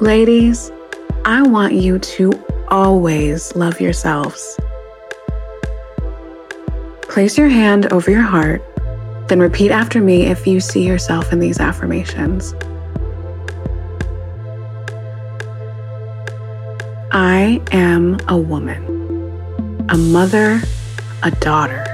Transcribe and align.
Ladies, 0.00 0.72
I 1.26 1.42
want 1.42 1.74
you 1.74 1.98
to 1.98 2.32
always 2.68 3.54
love 3.54 3.82
yourselves. 3.82 4.58
Place 7.02 7.36
your 7.36 7.50
hand 7.50 7.92
over 7.92 8.10
your 8.10 8.22
heart, 8.22 8.62
then 9.28 9.40
repeat 9.40 9.70
after 9.70 10.00
me 10.00 10.22
if 10.22 10.46
you 10.46 10.58
see 10.58 10.86
yourself 10.86 11.34
in 11.34 11.38
these 11.38 11.60
affirmations. 11.60 12.54
I 17.12 17.60
am 17.70 18.16
a 18.26 18.38
woman, 18.38 19.86
a 19.90 19.98
mother, 19.98 20.62
a 21.22 21.30
daughter. 21.30 21.84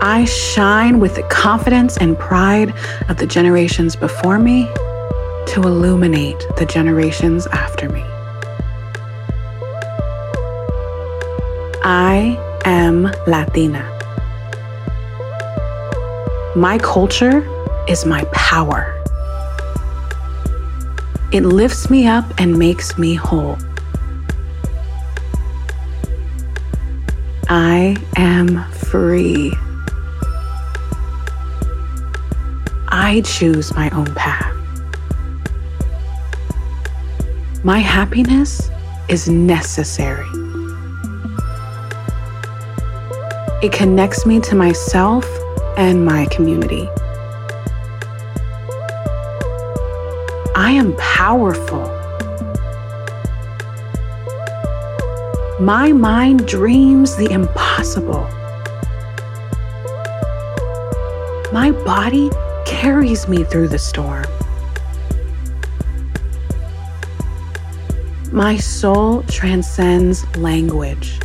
I 0.00 0.24
shine 0.24 0.98
with 0.98 1.14
the 1.14 1.24
confidence 1.24 1.98
and 1.98 2.18
pride 2.18 2.72
of 3.10 3.18
the 3.18 3.26
generations 3.26 3.96
before 3.96 4.38
me 4.38 4.66
to 5.50 5.62
illuminate 5.62 6.38
the 6.58 6.64
generations 6.64 7.48
after 7.48 7.88
me. 7.88 8.02
I 11.82 12.38
am 12.64 13.12
Latina. 13.26 13.82
My 16.54 16.78
culture 16.78 17.44
is 17.88 18.06
my 18.06 18.22
power. 18.32 18.96
It 21.32 21.42
lifts 21.42 21.90
me 21.90 22.06
up 22.06 22.26
and 22.38 22.56
makes 22.56 22.96
me 22.96 23.14
whole. 23.14 23.58
I 27.48 27.96
am 28.16 28.70
free. 28.70 29.52
I 32.86 33.22
choose 33.24 33.74
my 33.74 33.90
own 33.90 34.14
path. 34.14 34.59
My 37.62 37.78
happiness 37.78 38.70
is 39.10 39.28
necessary. 39.28 40.26
It 43.62 43.70
connects 43.70 44.24
me 44.24 44.40
to 44.40 44.54
myself 44.54 45.26
and 45.76 46.02
my 46.02 46.24
community. 46.30 46.88
I 50.56 50.70
am 50.70 50.96
powerful. 50.96 51.84
My 55.60 55.92
mind 55.92 56.48
dreams 56.48 57.14
the 57.16 57.28
impossible. 57.30 58.26
My 61.52 61.72
body 61.84 62.30
carries 62.64 63.28
me 63.28 63.44
through 63.44 63.68
the 63.68 63.78
storm. 63.78 64.24
My 68.32 68.56
soul 68.58 69.24
transcends 69.24 70.24
language. 70.36 71.18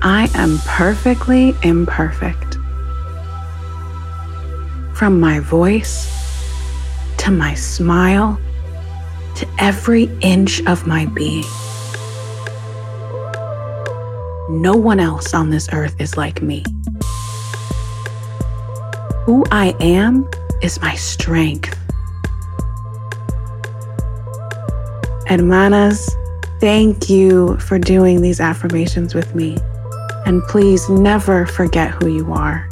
I 0.00 0.30
am 0.34 0.58
perfectly 0.64 1.54
imperfect. 1.62 2.54
From 4.94 5.20
my 5.20 5.40
voice 5.40 6.10
to 7.18 7.30
my 7.30 7.52
smile 7.52 8.40
to 9.34 9.46
every 9.58 10.04
inch 10.22 10.64
of 10.66 10.86
my 10.86 11.04
being. 11.04 11.44
No 14.48 14.74
one 14.76 14.98
else 14.98 15.34
on 15.34 15.50
this 15.50 15.68
earth 15.72 15.94
is 16.00 16.16
like 16.16 16.40
me. 16.40 16.64
Who 19.24 19.44
I 19.50 19.76
am 19.78 20.26
is 20.62 20.80
my 20.80 20.94
strength. 20.94 21.77
Hermanas, 25.28 26.08
thank 26.58 27.10
you 27.10 27.58
for 27.58 27.78
doing 27.78 28.22
these 28.22 28.40
affirmations 28.40 29.14
with 29.14 29.34
me. 29.34 29.58
And 30.24 30.42
please 30.44 30.88
never 30.88 31.44
forget 31.44 31.90
who 31.90 32.08
you 32.08 32.32
are. 32.32 32.66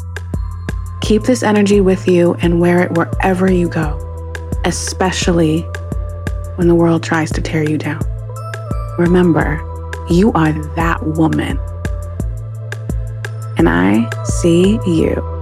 Keep 1.02 1.24
this 1.24 1.42
energy 1.42 1.82
with 1.82 2.08
you 2.08 2.32
and 2.40 2.58
wear 2.58 2.80
it 2.80 2.92
wherever 2.92 3.52
you 3.52 3.68
go, 3.68 4.32
especially 4.64 5.60
when 6.54 6.66
the 6.66 6.74
world 6.74 7.02
tries 7.02 7.30
to 7.32 7.42
tear 7.42 7.62
you 7.62 7.76
down. 7.76 8.02
Remember, 8.98 9.60
you 10.08 10.32
are 10.32 10.52
that 10.76 11.06
woman. 11.06 11.58
And 13.58 13.68
I 13.68 14.08
see 14.24 14.80
you. 14.86 15.35